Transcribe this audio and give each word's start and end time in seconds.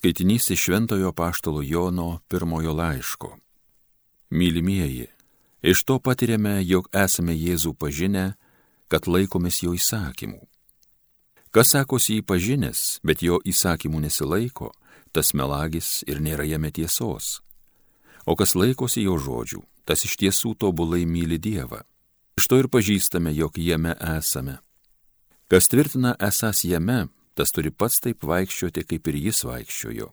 Skaitinys 0.00 0.50
iš 0.50 0.60
Šventojo 0.60 1.12
Paštalo 1.12 1.62
Jono 1.62 2.20
pirmojo 2.28 2.72
laiško. 2.72 3.36
Mylimieji, 4.30 5.06
iš 5.62 5.84
to 5.84 5.98
patiriame, 5.98 6.62
jog 6.64 6.88
esame 6.92 7.34
Jėzų 7.36 7.74
pažinę, 7.76 8.32
kad 8.88 9.04
laikomės 9.04 9.60
jo 9.60 9.74
įsakymų. 9.76 10.40
Kas 11.52 11.74
sakosi 11.76 12.16
jį 12.16 12.24
pažinęs, 12.24 12.80
bet 13.04 13.20
jo 13.20 13.42
įsakymų 13.44 14.00
nesilaiko, 14.06 14.70
tas 15.12 15.34
melagis 15.36 16.00
ir 16.08 16.24
nėra 16.24 16.48
jame 16.48 16.72
tiesos. 16.72 17.42
O 18.24 18.32
kas 18.40 18.56
laikosi 18.56 19.04
jo 19.04 19.20
žodžių, 19.20 19.60
tas 19.84 20.08
iš 20.08 20.16
tiesų 20.16 20.54
tobulai 20.56 21.04
myli 21.04 21.36
Dievą. 21.36 21.84
Iš 22.40 22.48
to 22.48 22.56
ir 22.56 22.72
pažįstame, 22.72 23.36
jog 23.36 23.60
jame 23.60 23.98
esame. 24.16 24.62
Kas 25.52 25.68
tvirtina 25.68 26.16
esas 26.16 26.64
jame, 26.64 27.10
tas 27.40 27.54
turi 27.56 27.70
pats 27.72 28.02
taip 28.04 28.26
vaikščioti, 28.28 28.84
kaip 28.84 29.08
ir 29.08 29.16
jis 29.16 29.38
vaikščiojo. 29.48 30.10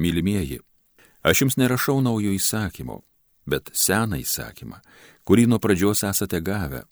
Mylimieji, 0.00 0.62
aš 1.28 1.42
jums 1.42 1.58
nerašau 1.60 1.98
naujo 2.00 2.32
įsakymo, 2.32 3.02
bet 3.44 3.68
seną 3.76 4.22
įsakymą, 4.22 4.80
kurį 5.28 5.44
nuo 5.52 5.60
pradžios 5.60 6.00
esate 6.08 6.40
gavę. 6.40 6.86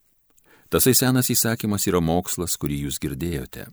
Tasai 0.69 0.93
senas 0.93 1.33
įsakymas 1.33 1.89
yra 1.89 2.03
mokslas, 2.05 2.59
kurį 2.61 2.84
jūs 2.84 3.01
girdėjote. 3.01 3.71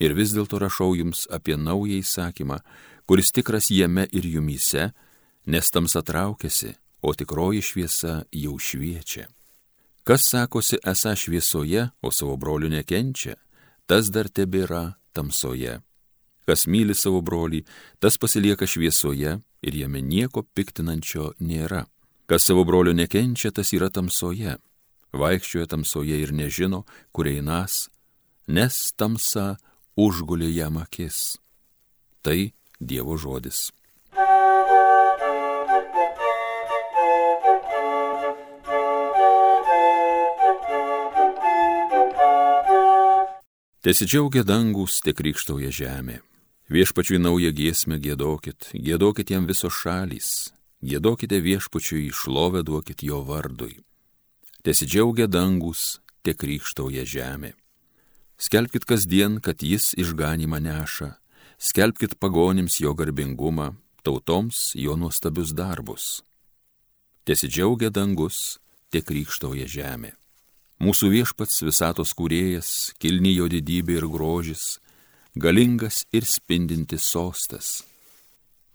Ir 0.00 0.16
vis 0.16 0.32
dėlto 0.32 0.64
rašau 0.64 0.94
jums 0.96 1.26
apie 1.28 1.60
naują 1.60 2.00
įsakymą, 2.00 2.62
kuris 3.04 3.36
tikras 3.36 3.68
jame 3.68 4.08
ir 4.16 4.24
jumyse, 4.24 4.90
nes 5.44 5.72
tamsa 5.76 6.00
traukiasi, 6.02 6.72
o 7.04 7.12
tikroji 7.12 7.60
šviesa 7.62 8.22
jau 8.32 8.56
šviečia. 8.56 9.28
Kas 10.08 10.24
sakosi 10.24 10.80
esą 10.80 11.12
šviesoje, 11.18 11.90
o 12.00 12.10
savo 12.14 12.36
brolių 12.40 12.72
nekenčia, 12.78 13.36
tas 13.86 14.10
dar 14.10 14.28
tebėra 14.28 14.96
tamsoje. 15.14 15.80
Kas 16.46 16.66
myli 16.70 16.94
savo 16.94 17.22
brolį, 17.26 17.64
tas 17.98 18.18
pasilieka 18.22 18.68
šviesoje 18.70 19.38
ir 19.66 19.74
jame 19.74 20.02
nieko 20.02 20.44
piktinančio 20.54 21.32
nėra. 21.42 21.86
Kas 22.26 22.46
savo 22.46 22.64
brolio 22.66 22.94
nekenčia, 22.94 23.50
tas 23.50 23.72
yra 23.74 23.90
tamsoje. 23.90 24.58
Vaikščioja 25.16 25.70
tamsoje 25.70 26.18
ir 26.22 26.34
nežino, 26.34 26.84
kur 27.14 27.30
einas, 27.30 27.86
nes 28.46 28.78
tamsa 28.98 29.56
užgulė 29.96 30.50
jam 30.52 30.78
akis. 30.82 31.38
Tai 32.22 32.52
Dievo 32.80 33.16
žodis. 33.16 33.70
Tesidžiaugia 43.86 44.42
dangus, 44.42 44.96
te 44.98 45.12
krikštauja 45.14 45.68
žemė. 45.70 46.16
Viešpačiui 46.74 47.20
naują 47.22 47.52
giesmę 47.54 48.00
gėdokit, 48.02 48.72
gėdokit 48.74 49.30
jam 49.30 49.46
visos 49.46 49.76
šalys, 49.78 50.30
gėdokite 50.82 51.38
viešpačiui 51.44 52.08
išlovę 52.08 52.64
duokit 52.66 53.04
jo 53.06 53.20
vardui. 53.22 53.78
Tesidžiaugia 54.66 55.28
dangus, 55.30 56.00
te 56.26 56.34
krikštauja 56.34 57.06
žemė. 57.06 57.52
Skelbkit 58.34 58.90
kasdien, 58.90 59.38
kad 59.38 59.62
jis 59.62 59.92
išganimą 59.94 60.58
neša, 60.66 61.12
skelbkit 61.54 62.18
pagonims 62.18 62.82
jo 62.82 62.90
garbingumą, 62.90 63.76
tautoms 64.02 64.72
jo 64.74 64.98
nuostabius 64.98 65.54
darbus. 65.54 66.24
Tesidžiaugia 67.22 67.94
dangus, 67.94 68.58
te 68.90 68.98
krikštauja 68.98 69.70
žemė. 69.70 70.16
Mūsų 70.76 71.08
viešpats 71.08 71.62
visatos 71.64 72.12
kūrėjas, 72.12 72.92
kilnijo 73.00 73.46
didybė 73.48 73.96
ir 73.96 74.06
grožis, 74.12 74.76
galingas 75.32 76.04
ir 76.12 76.28
spindintis 76.28 77.06
sostas. 77.08 77.80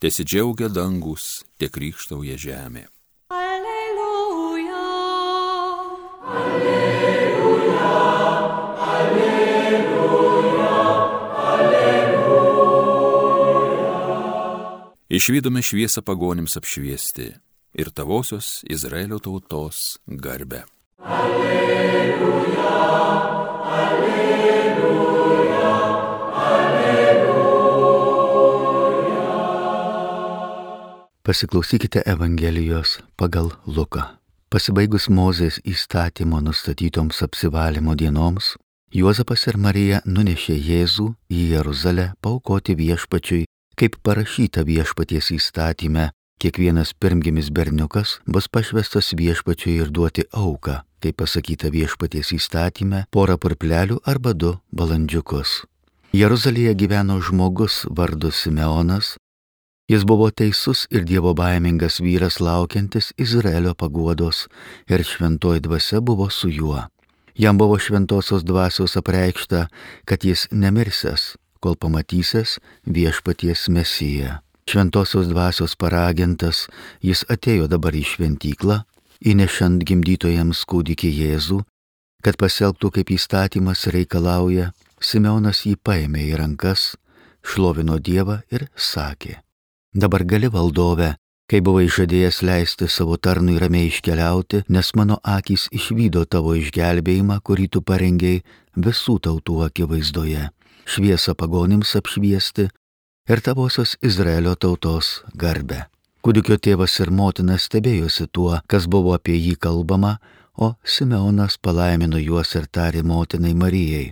Tesidžiaugia 0.02 0.66
dangus, 0.74 1.46
tiek 1.62 1.70
rykštauja 1.78 2.34
žemė. 2.42 2.88
Alleluja. 3.30 4.82
Alleluja. 6.26 7.92
Alleluja. 8.96 9.94
Alleluja. 11.54 12.42
Išvykome 15.22 15.62
šviesą 15.62 16.02
pagonims 16.02 16.58
apšviesti 16.58 17.30
ir 17.78 17.94
tavosios 17.94 18.66
Izraelio 18.66 19.22
tautos 19.22 20.02
garbę. 20.10 20.66
Alleluja. 20.98 21.91
Pasiklausykite 31.32 32.02
Evangelijos 32.06 33.00
pagal 33.16 33.52
Luką. 33.66 34.02
Pasibaigus 34.52 35.06
Mozės 35.08 35.62
įstatymo 35.64 36.42
nustatytoms 36.44 37.22
apsivalymo 37.24 37.96
dienoms, 37.96 38.58
Juozapas 38.92 39.46
ir 39.48 39.56
Marija 39.56 40.02
nunešė 40.04 40.58
Jėzų 40.60 41.06
į 41.32 41.44
Jeruzalę 41.54 42.10
paukoti 42.20 42.76
viešpačiui, 42.76 43.46
kaip 43.80 43.96
parašyta 44.04 44.66
viešpaties 44.68 45.32
įstatyme, 45.38 46.10
kiekvienas 46.42 46.96
pirmgimis 46.98 47.54
berniukas 47.54 48.20
bus 48.26 48.50
pašvestas 48.50 49.14
viešpačiui 49.18 49.78
ir 49.84 49.94
duoti 49.94 50.26
auką 50.34 50.82
kaip 51.02 51.18
pasakyta 51.22 51.72
viešpaties 51.74 52.32
įstatymė, 52.38 53.06
porą 53.14 53.38
purplelių 53.42 54.00
arba 54.08 54.36
du 54.38 54.54
balandžiukus. 54.76 55.64
Jeruzalėje 56.14 56.76
gyveno 56.78 57.18
žmogus 57.24 57.86
vardu 57.90 58.32
Simeonas. 58.36 59.16
Jis 59.92 60.06
buvo 60.08 60.30
teisus 60.32 60.86
ir 60.92 61.04
dievo 61.08 61.34
baimingas 61.36 62.00
vyras 62.04 62.40
laukiantis 62.40 63.12
Izraelio 63.20 63.74
paguodos 63.76 64.46
ir 64.88 65.04
šventoji 65.04 65.64
dvasia 65.66 66.00
buvo 66.00 66.30
su 66.30 66.52
juo. 66.52 66.86
Jam 67.36 67.58
buvo 67.58 67.80
šventosios 67.80 68.44
dvasios 68.44 68.96
apreikšta, 69.00 69.66
kad 70.06 70.24
jis 70.24 70.48
nemirsęs, 70.52 71.36
kol 71.64 71.76
pamatysės 71.80 72.60
viešpaties 72.86 73.68
mesiją. 73.72 74.40
Šventosios 74.70 75.28
dvasios 75.28 75.76
paragintas, 75.76 76.68
jis 77.02 77.26
atėjo 77.30 77.68
dabar 77.72 77.96
į 77.98 78.06
šventyklą 78.14 78.82
įnešant 79.22 79.84
gimdytojams 79.86 80.64
kūdikį 80.66 81.10
Jėzų, 81.14 81.62
kad 82.26 82.38
pasielgtų 82.42 82.92
kaip 82.98 83.14
įstatymas 83.18 83.86
reikalauja, 83.94 84.72
Simeonas 85.02 85.64
jį 85.66 85.78
paėmė 85.82 86.28
į 86.30 86.38
rankas, 86.38 86.92
šlovino 87.42 87.98
Dievą 87.98 88.42
ir 88.54 88.68
sakė, 88.78 89.40
dabar 89.98 90.26
gali 90.30 90.50
valdove, 90.54 91.16
kai 91.50 91.62
buvai 91.66 91.88
žadėjęs 91.90 92.42
leisti 92.46 92.90
savo 92.90 93.18
tarnui 93.18 93.58
ramiai 93.62 93.90
iškeliauti, 93.90 94.64
nes 94.70 94.92
mano 94.98 95.18
akis 95.24 95.68
išvydo 95.74 96.26
tavo 96.30 96.54
išgelbėjimą, 96.58 97.42
kurį 97.42 97.68
tu 97.74 97.82
parengiai 97.82 98.44
visų 98.78 99.18
tautų 99.26 99.58
akivaizdoje, 99.68 100.50
šviesą 100.86 101.36
pagonims 101.38 101.98
apšviesti 101.98 102.70
ir 103.30 103.42
tavosios 103.42 103.98
Izraelio 104.02 104.56
tautos 104.56 105.22
garbę. 105.34 105.86
Kūdikio 106.22 106.58
tėvas 106.62 107.00
ir 107.02 107.10
motina 107.10 107.58
stebėjosi 107.58 108.28
tuo, 108.30 108.60
kas 108.70 108.86
buvo 108.86 109.16
apie 109.18 109.38
jį 109.38 109.56
kalbama, 109.58 110.20
o 110.54 110.76
Simeonas 110.86 111.58
palaimino 111.58 112.20
juos 112.22 112.54
ir 112.60 112.68
tarė 112.70 113.02
motinai 113.02 113.56
Marijai. 113.58 114.12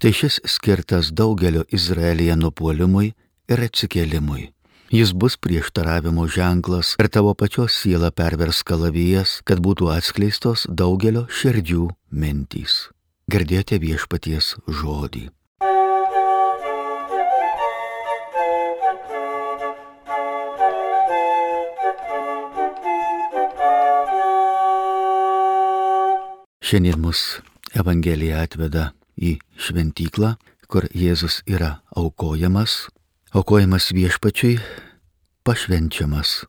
Štai 0.00 0.12
šis 0.16 0.38
skirtas 0.48 1.10
daugelio 1.12 1.66
Izraelyje 1.68 2.36
nupuolimui 2.40 3.10
ir 3.52 3.62
atsikėlimui. 3.66 4.46
Jis 4.90 5.12
bus 5.12 5.36
prieštaravimo 5.36 6.24
ženklas 6.26 6.94
ir 6.98 7.10
tavo 7.12 7.34
pačios 7.34 7.76
siela 7.82 8.10
pervers 8.10 8.62
kalavijas, 8.66 9.36
kad 9.44 9.60
būtų 9.62 9.92
atskleistos 9.94 10.64
daugelio 10.66 11.26
širdžių 11.28 11.90
mintys. 12.10 12.88
Girdėjote 13.30 13.78
viešpaties 13.84 14.56
žodį. 14.66 15.28
Šiandien 26.70 27.00
mus 27.02 27.20
Evangelija 27.74 28.44
atveda 28.46 28.92
į 29.18 29.32
šventyklą, 29.58 30.36
kur 30.70 30.84
Jėzus 30.94 31.40
yra 31.50 31.80
aukojamas, 31.98 32.84
aukojamas 33.34 33.88
viešpačiui, 33.90 34.52
pašvenčiamas. 35.42 36.44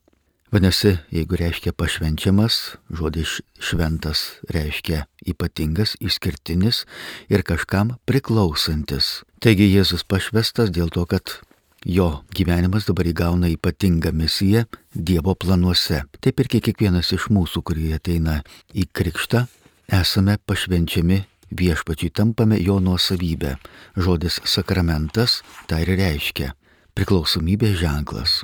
Vadinasi, 0.54 0.92
jeigu 1.10 1.40
reiškia 1.40 1.72
pašvenčiamas, 1.74 2.58
žodis 2.86 3.40
šventas 3.58 4.22
reiškia 4.46 5.08
ypatingas, 5.26 5.96
išskirtinis 5.98 6.84
ir 7.26 7.42
kažkam 7.42 7.96
priklausantis. 8.06 9.24
Taigi 9.42 9.66
Jėzus 9.72 10.06
pašvestas 10.06 10.70
dėl 10.70 10.92
to, 10.94 11.02
kad 11.10 11.40
jo 11.82 12.20
gyvenimas 12.30 12.86
dabar 12.86 13.10
įgauna 13.10 13.50
ypatingą 13.56 14.14
misiją 14.14 14.68
Dievo 14.94 15.34
planuose. 15.34 16.04
Taip 16.22 16.44
ir 16.44 16.52
kiekvienas 16.60 17.10
iš 17.10 17.26
mūsų, 17.34 17.64
kurie 17.66 17.90
ateina 17.98 18.38
į 18.70 18.86
krikštą, 18.94 19.48
esame 19.92 20.38
pašvenčiami 20.46 21.20
viešpačiui, 21.52 22.10
tampame 22.10 22.56
jo 22.60 22.80
nuosavybę. 22.80 23.56
Žodis 23.96 24.40
sakramentas 24.48 25.42
tai 25.68 25.84
ir 25.84 25.92
reiškia 26.00 26.52
priklausomybės 26.96 27.76
ženklas. 27.80 28.42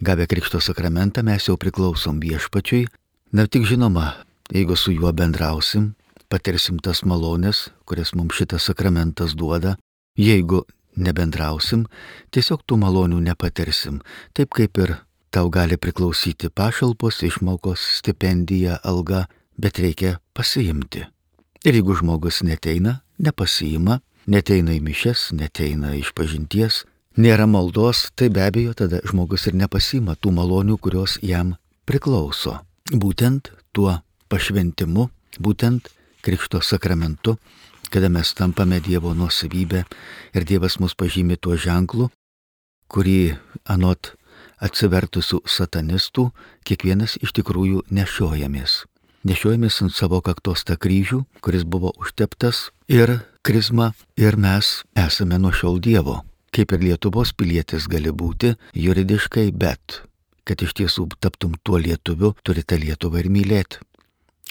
Gavę 0.00 0.28
Krikšto 0.30 0.60
sakramentą 0.62 1.24
mes 1.26 1.48
jau 1.48 1.56
priklausom 1.58 2.20
viešpačiui, 2.22 2.86
na 3.34 3.46
tik 3.50 3.66
žinoma, 3.66 4.22
jeigu 4.54 4.76
su 4.78 4.94
juo 4.94 5.10
bendrausim, 5.12 5.94
patirsim 6.30 6.78
tas 6.78 7.02
malonės, 7.02 7.68
kurias 7.84 8.14
mums 8.14 8.38
šitas 8.38 8.70
sakramentas 8.70 9.34
duoda, 9.34 9.74
jeigu 10.14 10.62
nebendrausim, 10.94 11.86
tiesiog 12.30 12.62
tų 12.66 12.78
malonių 12.82 13.18
nepatirsim, 13.30 13.98
taip 14.34 14.54
kaip 14.54 14.78
ir 14.78 14.94
tau 15.34 15.50
gali 15.50 15.76
priklausyti 15.76 16.50
pašalpos, 16.54 17.22
išmokos, 17.26 17.82
stipendija, 17.98 18.78
alga, 18.86 19.26
bet 19.58 19.78
reikia 19.82 20.18
pasiimti. 20.34 21.04
Ir 21.66 21.74
jeigu 21.74 21.96
žmogus 21.98 22.42
neteina, 22.46 23.00
nepasiima, 23.18 23.98
neteina 24.30 24.76
į 24.76 24.80
mišes, 24.84 25.32
neteina 25.34 25.96
iš 25.98 26.12
pažinties, 26.14 26.84
nėra 27.18 27.48
maldos, 27.50 28.08
tai 28.14 28.30
be 28.30 28.44
abejo 28.46 28.76
tada 28.78 29.02
žmogus 29.04 29.48
ir 29.50 29.58
nepasima 29.58 30.14
tų 30.14 30.32
malonių, 30.38 30.78
kurios 30.78 31.18
jam 31.22 31.56
priklauso. 31.88 32.60
Būtent 32.94 33.50
tuo 33.74 33.98
pašventimu, 34.30 35.08
būtent 35.42 35.90
Krikšto 36.22 36.60
sakramentu, 36.62 37.36
kada 37.90 38.08
mes 38.12 38.30
tampame 38.34 38.80
Dievo 38.84 39.14
nuosavybę 39.14 39.84
ir 40.34 40.44
Dievas 40.44 40.78
mus 40.82 40.94
pažymė 40.98 41.38
tuo 41.40 41.56
ženklu, 41.56 42.10
kurį 42.90 43.38
anot 43.64 44.12
atsivertusių 44.62 45.42
satanistų 45.46 46.28
kiekvienas 46.66 47.16
iš 47.22 47.34
tikrųjų 47.38 47.86
nešiojamės. 47.94 48.84
Nešiojamės 49.28 49.82
ant 49.84 49.92
savo 49.92 50.22
kaktos 50.24 50.62
tą 50.64 50.78
kryžių, 50.80 51.18
kuris 51.44 51.66
buvo 51.68 51.90
užteptas 52.00 52.70
ir 52.88 53.10
krizma 53.44 53.90
ir 54.16 54.38
mes 54.40 54.70
esame 54.96 55.36
nuo 55.36 55.50
šiol 55.52 55.76
Dievo. 55.84 56.14
Kaip 56.48 56.72
ir 56.72 56.80
Lietuvos 56.86 57.34
pilietis 57.36 57.90
gali 57.92 58.08
būti 58.08 58.54
juridiškai, 58.72 59.50
bet 59.52 59.98
kad 60.48 60.64
iš 60.64 60.72
tiesų 60.80 61.04
taptum 61.20 61.60
tuo 61.60 61.76
lietuviu, 61.76 62.32
turi 62.40 62.64
tą 62.64 62.80
Lietuvą 62.80 63.20
ir 63.20 63.28
mylėti. 63.28 63.84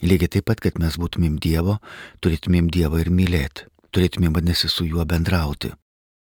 Lygiai 0.06 0.36
taip 0.38 0.46
pat, 0.46 0.62
kad 0.62 0.78
mes 0.78 1.02
būtumėm 1.02 1.42
Dievo, 1.42 1.80
turėtumėm 2.22 2.70
Dievą 2.70 3.02
ir 3.02 3.10
mylėti, 3.10 3.66
turėtumėm 3.90 4.38
vadinasi 4.38 4.70
su 4.70 4.86
juo 4.86 5.10
bendrauti. 5.10 5.74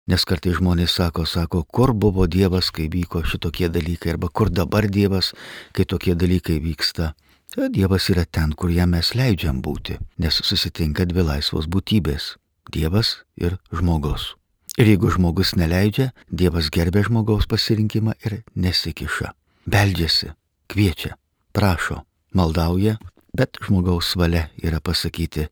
Nes 0.08 0.24
kartai 0.24 0.56
žmonės 0.56 0.96
sako, 0.96 1.28
sako, 1.28 1.68
kur 1.68 1.92
buvo 1.92 2.24
Dievas, 2.24 2.72
kai 2.72 2.88
vyko 2.88 3.28
šitokie 3.28 3.68
dalykai, 3.68 4.16
arba 4.16 4.32
kur 4.32 4.48
dabar 4.48 4.88
Dievas, 4.88 5.36
kai 5.76 5.84
tokie 5.84 6.16
dalykai 6.16 6.64
vyksta. 6.64 7.18
Dievas 7.58 8.10
yra 8.14 8.26
ten, 8.30 8.52
kur 8.54 8.70
jam 8.70 8.92
mes 8.94 9.16
leidžiam 9.18 9.58
būti, 9.66 9.96
nes 10.22 10.36
susitinka 10.46 11.08
dvi 11.10 11.24
laisvos 11.26 11.66
būtybės- 11.66 12.36
Dievas 12.74 13.24
ir 13.38 13.58
žmogus. 13.74 14.36
Ir 14.78 14.86
jeigu 14.86 15.10
žmogus 15.10 15.56
neleidžia, 15.58 16.12
Dievas 16.30 16.70
gerbė 16.70 17.04
žmogaus 17.08 17.48
pasirinkimą 17.50 18.14
ir 18.26 18.44
nesikiša. 18.56 19.34
Beldžiasi, 19.66 20.30
kviečia, 20.70 21.16
prašo, 21.52 22.06
maldauja, 22.34 23.00
bet 23.34 23.58
žmogaus 23.66 24.16
valia 24.16 24.50
yra 24.62 24.80
pasakyti, 24.80 25.50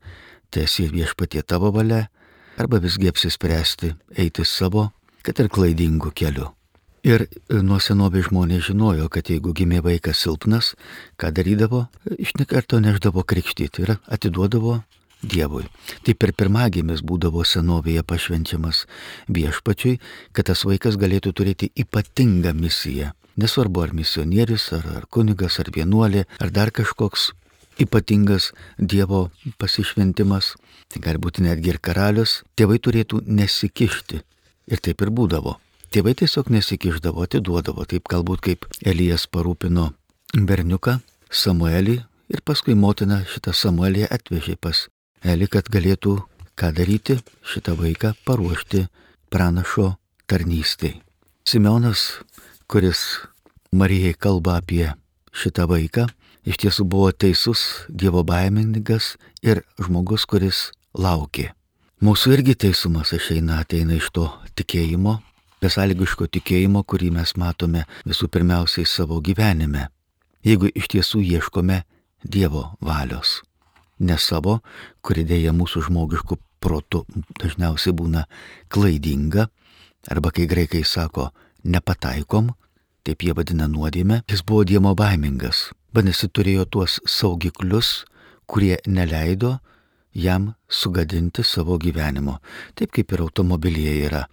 tiesi 0.51 0.87
viešpatie 0.87 1.41
tavo 1.41 1.71
valia, 1.71 2.09
arba 2.57 2.77
visgi 2.77 3.09
apsispręsti 3.09 3.95
eiti 4.17 4.45
savo, 4.45 4.91
kad 5.23 5.39
ir 5.39 5.49
klaidingu 5.49 6.11
keliu. 6.11 6.56
Ir 7.07 7.23
nuo 7.63 7.77
senovės 7.79 8.25
žmonės 8.27 8.65
žinojo, 8.67 9.05
kad 9.07 9.29
jeigu 9.31 9.53
gimė 9.55 9.79
vaikas 9.85 10.19
silpnas, 10.25 10.73
ką 11.15 11.29
darydavo, 11.31 11.85
iš 12.19 12.33
nekarto 12.35 12.81
neždavo 12.83 13.23
krikštyti 13.23 13.85
ir 13.85 13.93
atiduodavo 14.11 14.81
Dievui. 15.23 15.63
Taip 16.05 16.25
ir 16.27 16.33
pirmagimis 16.37 16.99
būdavo 17.07 17.45
senovėje 17.47 18.03
pašvenčiamas 18.05 18.83
viešpačiui, 19.33 19.95
kad 20.35 20.49
tas 20.51 20.61
vaikas 20.67 20.99
galėtų 20.99 21.31
turėti 21.33 21.71
ypatingą 21.79 22.51
misiją. 22.53 23.13
Nesvarbu 23.39 23.85
ar 23.85 23.93
misionierius, 23.97 24.67
ar, 24.75 24.85
ar 24.99 25.05
kunigas, 25.09 25.57
ar 25.63 25.71
vienuolė, 25.73 26.25
ar 26.43 26.51
dar 26.53 26.73
kažkoks 26.75 27.31
ypatingas 27.81 28.51
Dievo 28.77 29.29
pasišventimas, 29.57 30.57
tai 30.91 31.01
gali 31.07 31.23
būti 31.23 31.47
netgi 31.47 31.71
ir 31.73 31.79
karalius, 31.79 32.43
tėvai 32.59 32.81
turėtų 32.83 33.23
nesikišti. 33.25 34.21
Ir 34.67 34.83
taip 34.83 35.01
ir 35.01 35.13
būdavo. 35.15 35.55
Tėvai 35.97 36.11
tiesiog 36.13 36.51
nesikišdavo, 36.53 37.23
atiduodavo, 37.25 37.81
taip 37.89 38.05
galbūt 38.11 38.41
kaip 38.45 38.65
Elijas 38.85 39.23
parūpino 39.33 39.87
berniuką 40.37 40.91
Samuelį 41.33 41.95
ir 42.29 42.41
paskui 42.45 42.75
motina 42.77 43.23
šitą 43.25 43.49
Samuelį 43.49 44.03
atvežė 44.05 44.59
pas 44.61 44.83
Eli, 45.25 45.47
kad 45.49 45.71
galėtų 45.73 46.11
ką 46.53 46.69
daryti, 46.77 47.15
šitą 47.41 47.73
vaiką 47.79 48.11
paruošti 48.29 48.83
pranašo 49.33 49.95
tarnystėj. 50.29 50.99
Simeonas, 51.49 52.21
kuris 52.69 53.01
Marijai 53.73 54.13
kalba 54.13 54.59
apie 54.61 54.91
šitą 55.33 55.65
vaiką, 55.71 56.05
iš 56.45 56.59
tiesų 56.61 56.85
buvo 56.85 57.09
teisus, 57.09 57.87
Dievo 57.89 58.21
baimingas 58.21 59.15
ir 59.41 59.63
žmogus, 59.81 60.27
kuris 60.29 60.59
laukė. 60.93 61.55
Mūsų 62.05 62.35
irgi 62.37 62.53
teisumas 62.67 63.15
išeina 63.17 63.63
ateina 63.65 63.97
iš 63.97 64.11
to 64.13 64.27
tikėjimo, 64.53 65.15
besąlygiško 65.61 66.27
tikėjimo, 66.31 66.83
kurį 66.83 67.11
mes 67.17 67.33
matome 67.37 67.85
visų 68.07 68.29
pirmiausiai 68.33 68.85
savo 68.85 69.19
gyvenime. 69.21 69.87
Jeigu 70.45 70.69
iš 70.73 70.89
tiesų 70.93 71.21
ieškome 71.25 71.83
Dievo 72.23 72.63
valios, 72.81 73.41
ne 73.99 74.17
savo, 74.17 74.59
kuri 75.05 75.23
dėja 75.27 75.53
mūsų 75.53 75.83
žmogiškų 75.87 76.37
protų 76.61 77.03
dažniausiai 77.41 77.93
būna 77.93 78.23
klaidinga, 78.73 79.47
arba 80.09 80.31
kai 80.33 80.47
graikai 80.49 80.83
sako 80.85 81.29
nepataikom, 81.63 82.51
taip 83.05 83.23
jie 83.23 83.35
vadina 83.37 83.67
nuodėmę, 83.69 84.23
jis 84.27 84.43
buvo 84.43 84.65
Dievo 84.67 84.93
baimingas. 84.97 85.69
Vadinasi, 85.93 86.27
turėjo 86.29 86.65
tuos 86.65 86.97
saugiklius, 87.07 88.05
kurie 88.49 88.77
neleido 88.87 89.57
jam 90.13 90.53
sugadinti 90.67 91.45
savo 91.45 91.77
gyvenimo. 91.77 92.39
Taip 92.75 92.91
kaip 92.95 93.13
ir 93.13 93.23
automobilyje 93.23 93.95
yra 94.09 94.25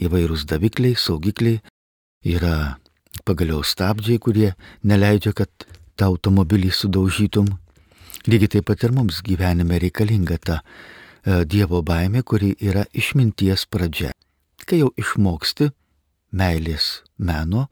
įvairūs 0.00 0.44
davikliai, 0.48 0.96
saugikliai, 0.98 1.60
yra 2.26 2.76
pagaliau 3.26 3.62
stabdžiai, 3.64 4.20
kurie 4.20 4.52
neleidžia, 4.84 5.32
kad 5.36 5.50
tą 5.96 6.10
automobilį 6.12 6.72
sudaužytum. 6.74 7.48
Lygiai 8.26 8.56
taip 8.56 8.68
pat 8.68 8.84
ir 8.84 8.94
mums 8.94 9.22
gyvenime 9.24 9.78
reikalinga 9.80 10.38
ta 10.42 10.60
e, 10.60 11.44
Dievo 11.46 11.82
baimė, 11.86 12.24
kuri 12.26 12.54
yra 12.60 12.84
išminties 12.92 13.66
pradžia. 13.70 14.12
Kai 14.66 14.82
jau 14.82 14.90
išmoksti 14.98 15.70
meilės 16.36 17.04
meno, 17.18 17.68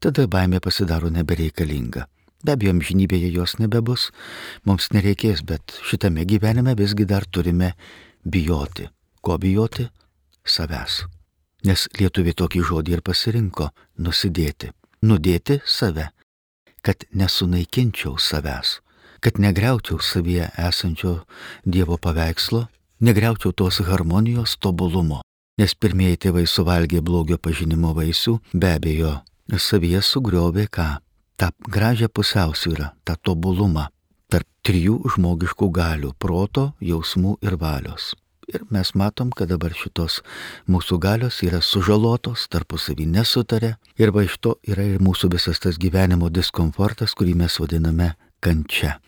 tada 0.00 0.28
baimė 0.30 0.62
pasidaro 0.62 1.10
nebereikalinga. 1.10 2.06
Be 2.46 2.54
abejo, 2.54 2.76
amžinybėje 2.76 3.32
jos 3.34 3.56
nebebus, 3.58 4.10
mums 4.68 4.92
nereikės, 4.94 5.42
bet 5.42 5.80
šitame 5.88 6.26
gyvenime 6.28 6.76
visgi 6.78 7.08
dar 7.08 7.26
turime 7.26 7.72
bijoti. 8.22 8.86
Ko 9.24 9.40
bijoti? 9.42 9.88
Savęs. 10.46 11.02
Nes 11.66 11.88
lietuviai 11.98 12.36
tokį 12.38 12.62
žodį 12.70 12.96
ir 12.96 13.02
pasirinko- 13.02 13.70
nusidėti. 14.04 14.70
Nudėti 15.02 15.60
save, 15.66 16.10
kad 16.82 17.04
nesunaikinčiau 17.12 18.18
savęs, 18.18 18.80
kad 19.20 19.38
negriaučiau 19.38 19.98
savyje 20.00 20.50
esančio 20.56 21.24
Dievo 21.66 21.98
paveikslo, 21.98 22.68
negriaučiau 23.00 23.52
tos 23.52 23.78
harmonijos 23.78 24.56
tobulumo. 24.56 25.20
Nes 25.58 25.74
pirmieji 25.74 26.16
tėvai 26.16 26.46
suvalgė 26.46 27.00
blogio 27.00 27.38
pažinimo 27.38 27.94
vaisių, 27.94 28.40
be 28.54 28.68
abejo, 28.76 29.22
savyje 29.58 30.00
sugriovė 30.02 30.68
ką? 30.68 31.00
tą 31.36 31.48
gražią 31.68 32.08
pusiausvyrą, 32.08 32.86
tą 33.04 33.14
tobulumą 33.22 33.86
tarp 34.32 34.48
trijų 34.66 34.96
žmogiškų 35.14 35.66
galių- 35.70 36.10
proto, 36.22 36.72
jausmų 36.80 37.36
ir 37.42 37.56
valios. 37.56 38.14
Ir 38.46 38.62
mes 38.70 38.92
matom, 38.94 39.32
kad 39.34 39.50
dabar 39.50 39.72
šitos 39.74 40.20
mūsų 40.70 41.00
galios 41.02 41.40
yra 41.42 41.58
sužalotos, 41.58 42.44
tarpusavį 42.52 43.08
nesutarė 43.16 43.72
ir 43.98 44.12
va 44.14 44.22
iš 44.22 44.36
to 44.38 44.52
yra 44.62 44.84
ir 44.86 45.02
mūsų 45.02 45.32
visas 45.32 45.58
tas 45.58 45.80
gyvenimo 45.82 46.30
diskomfortas, 46.30 47.16
kurį 47.18 47.34
mes 47.42 47.58
vadiname 47.58 48.12
kančia. 48.38 49.00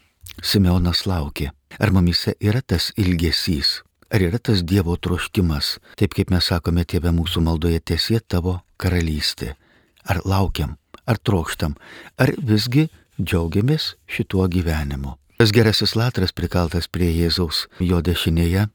Simeonas 0.42 1.04
laukė, 1.06 1.52
ar 1.78 1.94
mumise 1.94 2.34
yra 2.42 2.64
tas 2.66 2.90
ilgesys, 2.98 3.84
ar 4.10 4.24
yra 4.26 4.40
tas 4.42 4.64
Dievo 4.66 4.96
troškimas, 4.98 5.76
taip 5.94 6.18
kaip 6.18 6.34
mes 6.34 6.50
sakome 6.50 6.82
tėve 6.82 7.14
mūsų 7.14 7.42
maldoje 7.46 7.78
tiesie 7.78 8.18
tavo 8.18 8.58
karalystė. 8.76 9.54
Ar 10.02 10.18
laukiam, 10.26 10.74
ar 11.06 11.18
trokštam, 11.22 11.78
ar 12.18 12.34
visgi 12.42 12.88
džiaugiamės 13.22 13.94
šituo 14.10 14.48
gyvenimu. 14.50 15.14
Tas 15.38 15.54
gerasis 15.54 15.94
latras 15.94 16.34
prikaltas 16.34 16.88
prie 16.90 17.12
Jėzaus 17.14 17.68
jo 17.78 18.00
dešinėje 18.02 18.66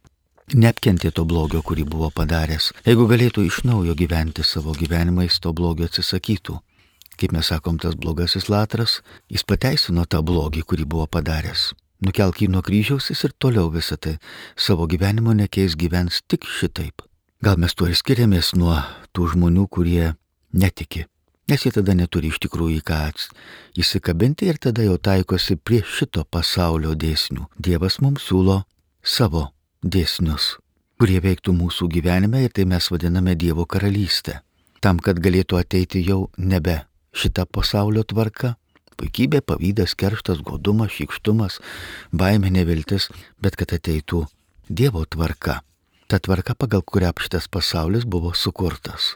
neapkentė 0.52 1.12
to 1.16 1.26
blogio, 1.26 1.62
kurį 1.64 1.86
buvo 1.88 2.10
padaręs. 2.12 2.72
Jeigu 2.86 3.08
galėtų 3.10 3.46
iš 3.48 3.64
naujo 3.68 3.96
gyventi 3.96 4.44
savo 4.44 4.76
gyvenimą, 4.78 5.28
jis 5.28 5.40
to 5.44 5.54
blogio 5.54 5.88
atsisakytų. 5.88 6.60
Kaip 7.20 7.32
mes 7.32 7.48
sakom, 7.52 7.78
tas 7.78 7.96
blogasis 7.96 8.50
latras, 8.50 9.02
jis 9.30 9.46
pateisino 9.46 10.06
tą 10.10 10.24
blogį, 10.26 10.66
kurį 10.66 10.88
buvo 10.90 11.08
padaręs. 11.08 11.72
Nukelk 12.04 12.42
jį 12.42 12.50
nuo 12.52 12.64
kryžiaus 12.66 13.08
jis 13.12 13.24
ir 13.24 13.36
toliau 13.40 13.70
visą 13.72 13.96
tai 13.96 14.18
savo 14.60 14.88
gyvenimo 14.92 15.32
nekeis 15.38 15.78
gyvens 15.80 16.20
tik 16.28 16.44
šitaip. 16.44 17.06
Gal 17.44 17.60
mes 17.60 17.76
tuo 17.76 17.88
ir 17.88 17.96
skiriamės 17.96 18.54
nuo 18.60 18.76
tų 19.16 19.30
žmonių, 19.36 19.68
kurie 19.72 20.14
netiki. 20.52 21.06
Nes 21.52 21.64
jie 21.66 21.72
tada 21.76 21.96
neturi 21.96 22.32
iš 22.32 22.40
tikrųjų 22.44 22.80
į 22.80 22.84
ką 22.88 23.00
įsikabinti 23.80 24.48
ir 24.48 24.60
tada 24.64 24.84
jau 24.84 24.98
taikosi 24.98 25.56
prie 25.56 25.82
šito 25.84 26.24
pasaulio 26.24 26.96
dėsnių. 26.96 27.50
Dievas 27.60 28.00
mums 28.00 28.30
siūlo 28.30 28.64
savo 29.04 29.53
dėsnius, 29.84 30.58
kurie 31.00 31.20
veiktų 31.24 31.54
mūsų 31.58 31.90
gyvenime 31.92 32.44
ir 32.46 32.52
tai 32.56 32.66
mes 32.66 32.90
vadiname 32.92 33.36
Dievo 33.36 33.66
karalystę. 33.68 34.40
Tam, 34.84 35.00
kad 35.00 35.20
galėtų 35.24 35.60
ateiti 35.60 36.04
jau 36.04 36.30
nebe 36.38 36.82
šita 37.16 37.46
pasaulio 37.46 38.04
tvarka, 38.04 38.56
puikybė, 39.00 39.42
pavydas, 39.46 39.96
kerštas, 39.96 40.42
godumas, 40.44 40.92
šykštumas, 40.96 41.60
baimė, 42.12 42.52
neviltis, 42.52 43.10
bet 43.42 43.60
kad 43.60 43.76
ateitų 43.76 44.26
Dievo 44.70 45.04
tvarka. 45.06 45.62
Ta 46.08 46.20
tvarka, 46.20 46.56
pagal 46.56 46.84
kurią 46.84 47.12
šitas 47.20 47.48
pasaulis 47.52 48.06
buvo 48.06 48.34
sukurtas. 48.34 49.16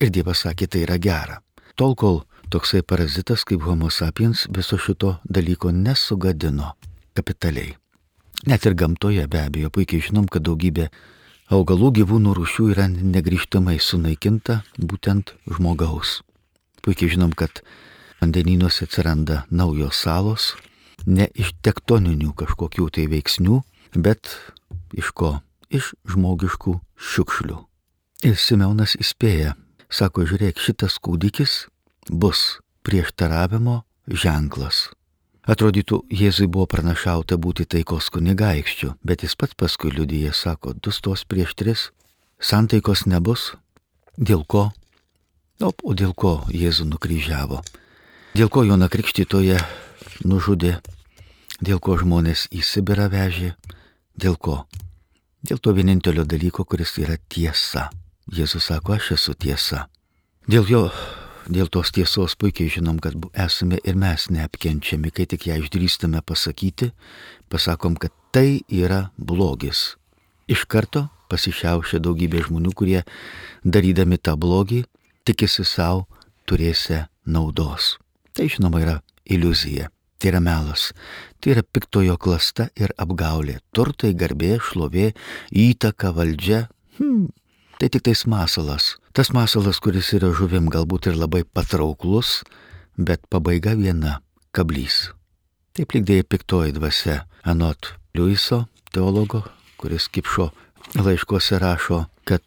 Ir 0.00 0.10
Dievas 0.12 0.44
sakė, 0.44 0.68
tai 0.68 0.84
yra 0.84 0.98
gera. 1.00 1.40
Tol, 1.76 1.94
kol 1.96 2.22
toksai 2.52 2.82
parazitas 2.82 3.44
kaip 3.48 3.64
Homo 3.64 3.90
sapiens 3.90 4.46
viso 4.52 4.78
šito 4.78 5.16
dalyko 5.24 5.72
nesugadino 5.72 6.74
kapitaliai. 7.16 7.76
Net 8.44 8.66
ir 8.68 8.76
gamtoje 8.76 9.24
be 9.30 9.40
abejo 9.46 9.70
puikiai 9.72 10.04
žinom, 10.04 10.28
kad 10.28 10.44
daugybė 10.44 10.90
augalų 11.48 11.92
gyvūnų 12.00 12.36
rūšių 12.36 12.68
yra 12.74 12.86
negryžtamai 12.92 13.78
sunaikinta 13.80 14.60
būtent 14.76 15.32
žmogaus. 15.48 16.20
Puikiai 16.84 17.16
žinom, 17.16 17.32
kad 17.32 17.64
vandenynuose 18.20 18.84
atsiranda 18.86 19.44
naujos 19.50 20.04
salos, 20.04 20.54
ne 21.06 21.30
iš 21.34 21.54
tektoninių 21.64 22.34
kažkokių 22.36 22.90
tai 22.92 23.08
veiksnių, 23.10 23.62
bet 23.96 24.36
iš 24.92 25.14
ko? 25.16 25.38
Iš 25.72 25.96
žmogiškų 26.06 26.78
šiukšlių. 26.94 27.62
Ir 28.26 28.36
Simeonas 28.38 28.94
įspėja 29.00 29.56
Sako, 29.86 30.24
žiūrėk, 30.26 30.58
šitas 30.58 30.98
kūdikis 30.98 31.68
bus 32.10 32.58
prieštaravimo 32.82 33.84
ženklas. 34.10 34.88
Atrodytų, 35.46 36.00
Jėzui 36.10 36.48
buvo 36.50 36.66
pranašauta 36.66 37.36
būti 37.38 37.68
taikos 37.70 38.08
kunigaikščiu, 38.10 38.96
bet 39.06 39.22
jis 39.22 39.36
pats 39.38 39.54
paskui 39.54 39.92
liudyje 39.94 40.32
sako, 40.34 40.74
du 40.74 40.90
stos 40.90 41.22
prieš 41.22 41.54
tris, 41.54 41.84
santaikos 42.42 43.04
nebus. 43.06 43.52
Dėl 44.18 44.42
ko? 44.42 44.72
O, 45.62 45.70
o 45.70 45.94
dėl 45.94 46.16
ko 46.18 46.40
Jėzų 46.50 46.88
nukryžiavo? 46.90 47.62
Dėl 48.36 48.50
ko 48.50 48.64
Jona 48.66 48.90
Krikštytoje 48.90 49.60
nužudė? 50.26 50.80
Dėl 51.62 51.78
ko 51.80 51.94
žmonės 51.96 52.48
į 52.50 52.64
Sibirą 52.66 53.06
vežė? 53.12 53.54
Dėl 54.18 54.34
ko? 54.36 54.64
Dėl 55.46 55.62
to 55.62 55.72
vienintelio 55.76 56.26
dalyko, 56.26 56.66
kuris 56.66 56.98
yra 56.98 57.16
tiesa. 57.30 57.86
Jėzus 58.26 58.66
sako, 58.66 58.96
aš 58.98 59.14
esu 59.14 59.36
tiesa. 59.38 59.86
Dėl 60.50 60.66
jo, 60.66 60.82
dėl 61.52 61.70
tos 61.72 61.92
tiesos 61.94 62.36
puikiai 62.38 62.70
žinom, 62.72 62.98
kad 63.02 63.16
esame 63.32 63.78
ir 63.84 63.98
mes 63.98 64.28
neapkenčiami, 64.32 65.12
kai 65.14 65.26
tik 65.30 65.48
ją 65.48 65.58
išdrįstame 65.62 66.22
pasakyti, 66.26 66.92
pasakom, 67.52 67.96
kad 68.00 68.14
tai 68.34 68.62
yra 68.68 69.10
blogis. 69.16 69.96
Iš 70.46 70.66
karto 70.70 71.08
pasišiaušia 71.30 72.00
daugybė 72.02 72.44
žmonių, 72.46 72.72
kurie 72.76 73.00
darydami 73.64 74.18
tą 74.18 74.36
blogį 74.38 74.84
tikisi 75.26 75.66
savo 75.66 76.06
turėsę 76.46 77.06
naudos. 77.26 77.96
Tai 78.36 78.46
žinoma 78.52 78.82
yra 78.84 78.96
iliuzija. 79.24 79.90
Tai 80.16 80.30
yra 80.30 80.40
melas, 80.40 80.94
tai 81.44 81.52
yra 81.52 81.62
piktojo 81.62 82.14
klasta 82.16 82.70
ir 82.72 82.94
apgaulė, 82.96 83.58
turtai, 83.76 84.14
garbė, 84.16 84.54
šlovė, 84.64 85.10
įtaka, 85.52 86.14
valdžia. 86.16 86.62
Hmm, 86.96 87.26
tai 87.78 87.88
tik 87.88 88.02
tais 88.02 88.26
masalas. 88.26 88.96
Tas 89.12 89.32
masalas, 89.32 89.80
kuris 89.80 90.12
yra 90.16 90.32
žuvim 90.32 90.70
galbūt 90.72 91.10
ir 91.10 91.16
labai 91.16 91.44
patrauklus, 91.44 92.42
bet 92.96 93.20
pabaiga 93.30 93.76
viena- 93.76 94.20
kablys. 94.56 95.12
Taip 95.74 95.92
lygdėjai 95.92 96.24
piktoji 96.24 96.72
dvasia, 96.72 97.26
anot 97.44 97.94
Liuiso, 98.14 98.68
teologo, 98.92 99.44
kuris 99.76 100.08
kipšo 100.08 100.50
laiškuose 100.96 101.58
rašo, 101.60 102.06
kad 102.24 102.42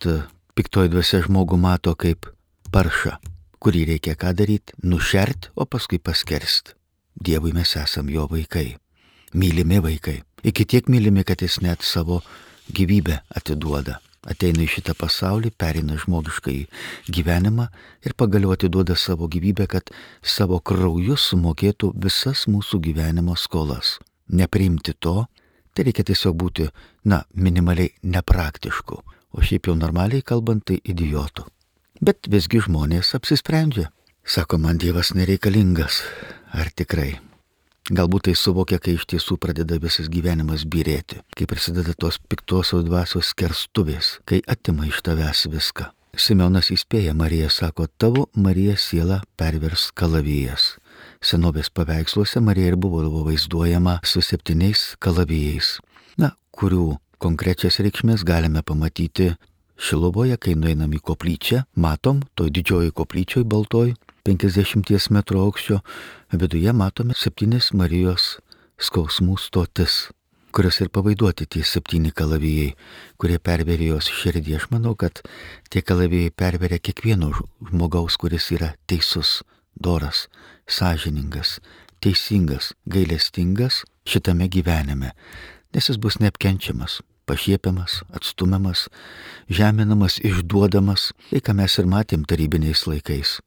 piktoji 0.55 0.89
dvasia 0.89 1.21
žmogų 1.21 1.59
mato 1.59 1.95
kaip 1.95 2.25
paršą, 2.71 3.17
kurį 3.61 3.85
reikia 3.93 4.15
ką 4.15 4.33
daryti- 4.33 4.73
nušert, 4.89 5.49
o 5.55 5.65
paskui 5.65 5.99
paskerst. 5.99 6.73
Dievui 7.21 7.53
mes 7.53 7.75
esam 7.75 8.09
jo 8.09 8.27
vaikai, 8.27 8.77
mylimi 9.33 9.79
vaikai, 9.79 10.23
iki 10.43 10.65
tiek 10.65 10.85
mylimi, 10.87 11.23
kad 11.23 11.37
jis 11.37 11.61
net 11.61 11.81
savo 11.81 12.23
gyvybę 12.73 13.21
atiduoda 13.35 13.99
ateina 14.27 14.63
į 14.65 14.69
šitą 14.75 14.95
pasaulį, 14.99 15.51
perina 15.57 15.97
žmogiškai 15.99 16.57
gyvenimą 17.11 17.69
ir 18.05 18.15
pagaliau 18.19 18.53
atiduoda 18.55 18.97
savo 18.99 19.29
gyvybę, 19.31 19.67
kad 19.71 19.91
savo 20.21 20.59
krauju 20.59 21.17
sumokėtų 21.17 21.93
visas 21.95 22.47
mūsų 22.51 22.81
gyvenimo 22.89 23.37
skolas. 23.37 23.97
Nepriimti 24.29 24.93
to, 24.99 25.25
tai 25.73 25.87
reikia 25.87 26.05
tiesiog 26.09 26.35
būti, 26.35 26.67
na, 27.05 27.23
minimaliai 27.33 27.93
nepraktišku, 28.03 28.99
o 29.31 29.45
šiaip 29.45 29.71
jau 29.71 29.77
normaliai 29.77 30.25
kalbant, 30.25 30.65
tai 30.67 30.81
idiotu. 30.83 31.47
Bet 31.99 32.29
visgi 32.31 32.61
žmonės 32.63 33.15
apsisprendžia. 33.17 33.89
Sako, 34.23 34.59
man 34.61 34.77
Dievas 34.77 35.11
nereikalingas. 35.17 36.03
Ar 36.53 36.69
tikrai? 36.75 37.17
Galbūt 37.89 38.27
tai 38.27 38.35
suvokia, 38.37 38.77
kai 38.77 38.93
iš 38.99 39.07
tiesų 39.09 39.39
pradeda 39.41 39.79
visas 39.81 40.11
gyvenimas 40.13 40.61
birėti, 40.69 41.23
kai 41.33 41.47
prasideda 41.49 41.95
tos 41.97 42.19
piktosios 42.21 42.83
dvasios 42.85 43.31
kerstuvės, 43.33 44.19
kai 44.29 44.43
atima 44.45 44.85
iš 44.85 45.01
tavęs 45.07 45.47
viską. 45.49 45.87
Simeonas 46.13 46.69
įspėja 46.73 47.15
Mariją, 47.17 47.49
sako, 47.49 47.87
tavo 47.97 48.27
Marija 48.37 48.75
siela 48.77 49.23
pervers 49.39 49.87
kalavijas. 49.97 50.75
Senovės 51.17 51.71
paveiksluose 51.73 52.41
Marija 52.45 52.75
ir 52.75 52.77
buvo 52.77 53.23
vaizduojama 53.25 53.99
su 54.05 54.21
septyniais 54.21 54.93
kalavijais, 55.01 55.79
na, 56.21 56.35
kurių 56.53 56.99
konkrečias 57.17 57.79
reikšmės 57.81 58.21
galime 58.27 58.61
pamatyti 58.61 59.31
Šilovoje, 59.79 60.35
kai 60.37 60.57
nueinam 60.59 60.91
į 60.91 60.99
koplyčią, 61.07 61.63
matom, 61.79 62.19
toj 62.35 62.51
didžioji 62.51 62.91
koplyčioj 62.93 63.45
baltoj, 63.47 63.93
50 64.29 65.09
m 65.09 65.23
aukščio, 65.41 65.79
viduje 66.37 66.73
matome 66.73 67.15
septynis 67.17 67.71
Marijos 67.73 68.35
skausmų 68.77 69.39
stotis, 69.41 70.11
kurios 70.53 70.77
ir 70.83 70.91
pavaiduoti 70.93 71.47
tie 71.49 71.63
septyni 71.65 72.11
kalavijai, 72.13 72.75
kurie 73.17 73.39
perverė 73.41 73.89
jos 73.95 74.09
širdį. 74.19 74.55
Aš 74.59 74.69
manau, 74.73 74.93
kad 74.93 75.23
tie 75.73 75.81
kalavijai 75.81 76.29
perverė 76.29 76.77
kiekvieno 76.77 77.31
žmogaus, 77.71 78.19
kuris 78.21 78.51
yra 78.53 78.75
teisus, 78.89 79.41
doras, 79.73 80.27
sąžiningas, 80.69 81.57
teisingas, 82.03 82.73
gailestingas 82.85 83.83
šitame 84.05 84.49
gyvenime, 84.51 85.15
nes 85.73 85.89
jis 85.89 85.97
bus 85.97 86.21
neapkenčiamas, 86.21 87.01
pašiepiamas, 87.29 88.03
atstumiamas, 88.13 88.87
žeminamas, 89.49 90.21
išduodamas, 90.21 91.11
tai 91.29 91.41
ką 91.45 91.57
mes 91.61 91.81
ir 91.81 91.89
matėm 91.89 92.25
tarybiniais 92.29 92.85
laikais. 92.89 93.39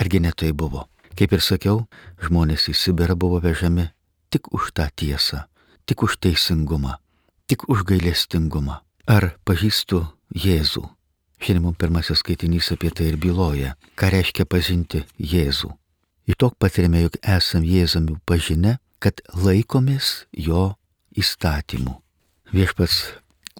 Argi 0.00 0.20
ne 0.20 0.32
tai 0.32 0.52
buvo? 0.52 0.86
Kaip 1.18 1.34
ir 1.36 1.42
sakiau, 1.44 1.84
žmonės 2.24 2.70
į 2.72 2.76
Sibirą 2.76 3.16
buvo 3.18 3.40
vežami 3.42 3.90
tik 4.32 4.48
už 4.56 4.72
tą 4.72 4.88
tiesą, 4.96 5.44
tik 5.84 6.02
už 6.02 6.16
teisingumą, 6.16 6.96
tik 7.46 7.68
už 7.68 7.84
gailestingumą. 7.84 8.80
Ar 9.04 9.34
pažįstu 9.44 10.06
Jėzų? 10.32 10.86
Šiandien 11.42 11.64
mums 11.66 11.76
pirmasis 11.76 12.22
skaitinys 12.22 12.70
apie 12.72 12.92
tai 12.94 13.10
ir 13.10 13.18
byloja, 13.20 13.74
ką 13.98 14.12
reiškia 14.14 14.46
pažinti 14.46 15.02
Jėzų. 15.18 15.72
Į 16.30 16.38
tok 16.38 16.54
patirime, 16.62 17.02
jog 17.02 17.18
esam 17.20 17.66
Jėzumi 17.66 18.14
pažinę, 18.24 18.78
kad 19.02 19.18
laikomės 19.34 20.28
jo 20.32 20.76
įstatymų. 21.18 21.98
Viešpats 22.54 23.00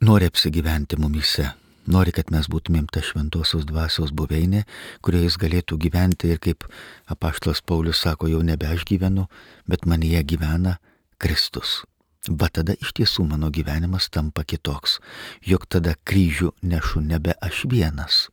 nori 0.06 0.28
apsigyventi 0.30 0.96
mumise, 1.00 1.50
nori, 1.86 2.12
kad 2.14 2.30
mes 2.34 2.48
būtumėm 2.50 2.88
ta 2.92 3.02
šventosios 3.04 3.66
dvasios 3.68 4.12
buveinė, 4.14 4.64
kurioje 5.02 5.30
jis 5.30 5.38
galėtų 5.42 5.78
gyventi 5.86 6.32
ir 6.32 6.42
kaip 6.42 6.66
apaštlas 7.10 7.62
Paulius 7.66 8.02
sako, 8.02 8.30
jau 8.30 8.42
nebe 8.42 8.68
aš 8.68 8.84
gyvenu, 8.88 9.28
bet 9.66 9.86
manyje 9.86 10.22
gyvena 10.34 10.78
Kristus. 11.18 11.82
Va 12.28 12.46
tada 12.54 12.76
iš 12.78 12.92
tiesų 12.94 13.26
mano 13.32 13.50
gyvenimas 13.50 14.06
tampa 14.10 14.44
kitoks, 14.46 15.00
jog 15.42 15.66
tada 15.66 15.96
kryžių 16.06 16.52
nešu 16.62 17.02
nebe 17.02 17.34
aš 17.42 17.64
vienas. 17.66 18.28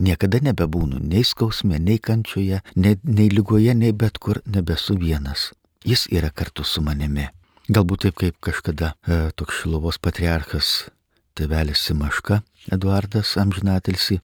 Niekada 0.00 0.40
nebebūnu 0.42 0.98
nei 0.98 1.22
skausme, 1.22 1.78
nei 1.78 2.00
kančioje, 2.02 2.62
nei, 2.74 2.96
nei 3.04 3.28
lygoje, 3.30 3.76
nei 3.76 3.92
bet 3.92 4.18
kur 4.18 4.40
nebesu 4.46 4.96
vienas. 4.98 5.52
Jis 5.84 6.08
yra 6.10 6.32
kartu 6.32 6.64
su 6.64 6.82
manimi. 6.82 7.28
Galbūt 7.68 8.08
taip 8.08 8.16
kaip 8.20 8.40
kažkada 8.42 8.94
e, 9.06 9.30
toks 9.36 9.60
Šilovos 9.60 10.00
patriarchas 10.02 10.88
tėvelis 11.34 11.82
Simaška, 11.86 12.42
Eduardas 12.72 13.34
Amžinatilsi, 13.40 14.20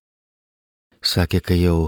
sakė, 1.03 1.41
kai 1.41 1.59
jau 1.61 1.79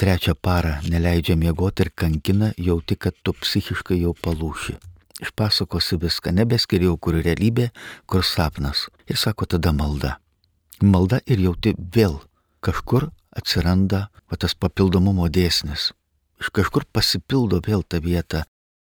trečią 0.00 0.34
parą 0.34 0.78
neleidžia 0.88 1.36
miegoti 1.36 1.84
ir 1.84 1.92
kankina, 1.94 2.52
jauti, 2.56 2.96
kad 2.96 3.16
tu 3.22 3.34
psichiškai 3.36 4.00
jau 4.00 4.14
palūši. 4.16 4.78
Išpasakosi 5.20 5.98
viską, 6.00 6.32
nebeskiriau, 6.32 6.96
kur 6.96 7.18
realybė, 7.20 7.68
kur 8.08 8.24
sapnas. 8.24 8.88
Ir 9.04 9.20
sako 9.20 9.44
tada 9.44 9.74
malda. 9.76 10.16
Malda 10.80 11.20
ir 11.28 11.42
jauti 11.44 11.74
vėl 11.76 12.22
kažkur 12.64 13.10
atsiranda 13.36 14.06
va 14.30 14.40
tas 14.40 14.56
papildomumo 14.56 15.28
dėsnis. 15.28 15.90
Iš 16.40 16.48
kažkur 16.56 16.86
pasipildo 16.88 17.60
vėl 17.66 17.84
ta 17.84 18.00
vieta 18.00 18.46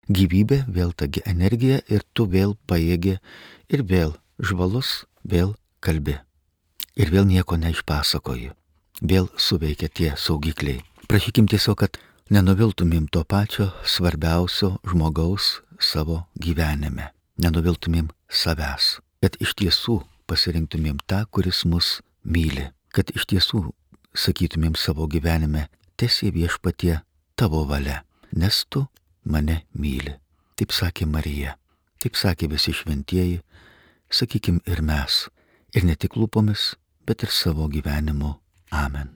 gyvybė, 0.09 0.63
vėl 0.67 0.91
ta 0.97 1.05
energija 1.29 1.83
ir 1.87 2.01
tu 2.13 2.25
vėl 2.25 2.57
pajėgi 2.67 3.19
ir 3.69 3.83
vėl 3.85 4.17
žvalus, 4.39 5.05
vėl 5.23 5.53
kalbi. 5.83 6.15
Ir 6.95 7.11
vėl 7.13 7.27
nieko 7.27 7.57
neišpasakoji. 7.59 8.51
Vėl 9.01 9.29
suveikia 9.35 9.89
tie 9.89 10.13
saugikliai. 10.19 10.83
Prašykim 11.09 11.49
tiesiog, 11.51 11.77
kad 11.81 11.99
nenuviltumėm 12.33 13.09
to 13.11 13.23
pačio 13.27 13.71
svarbiausio 13.83 14.77
žmogaus 14.87 15.59
savo 15.81 16.23
gyvenime. 16.39 17.11
Nenuviltumėm 17.41 18.11
savęs. 18.29 18.99
Kad 19.23 19.39
iš 19.43 19.55
tiesų 19.59 20.01
pasirinktumėm 20.29 21.01
tą, 21.09 21.23
kuris 21.31 21.63
mus 21.65 21.99
myli. 22.23 22.69
Kad 22.93 23.09
iš 23.17 23.25
tiesų 23.31 23.65
sakytumėm 24.13 24.77
savo 24.77 25.07
gyvenime, 25.09 25.67
tiesie 25.97 26.31
viešpatie 26.31 27.01
tavo 27.35 27.63
valia, 27.65 28.03
nes 28.31 28.63
tu 28.69 28.85
mane 29.25 29.63
myli. 29.73 30.15
Taip 30.55 30.73
sakė 30.75 31.07
Marija, 31.09 31.55
taip 31.97 32.17
sakė 32.19 32.51
visi 32.51 32.75
šventieji, 32.77 33.41
sakykim 34.13 34.61
ir 34.69 34.83
mes, 34.85 35.25
ir 35.73 35.85
ne 35.87 35.95
tik 35.97 36.17
lūpomis, 36.19 36.73
bet 37.07 37.25
ir 37.25 37.33
savo 37.33 37.67
gyvenimu. 37.71 38.35
Amen. 38.73 39.11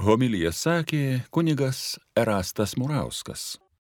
Homilija 0.00 0.50
sakė 0.56 1.22
kunigas 1.30 1.98
Erastas 2.18 2.72
Murauskas. 2.80 3.60